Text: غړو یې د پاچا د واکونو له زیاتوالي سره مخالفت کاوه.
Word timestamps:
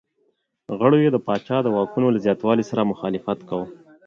غړو 0.79 0.97
یې 1.03 1.09
د 1.13 1.17
پاچا 1.25 1.57
د 1.63 1.67
واکونو 1.75 2.07
له 2.13 2.19
زیاتوالي 2.25 2.63
سره 2.69 2.89
مخالفت 2.91 3.39
کاوه. 3.49 3.67